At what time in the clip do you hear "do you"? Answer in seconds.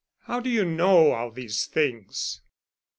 0.39-0.65